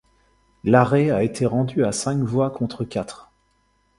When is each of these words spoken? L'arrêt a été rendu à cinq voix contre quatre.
L'arrêt 0.63 1.11
a 1.11 1.21
été 1.21 1.45
rendu 1.45 1.85
à 1.85 1.91
cinq 1.91 2.23
voix 2.23 2.49
contre 2.49 2.83
quatre. 2.83 3.29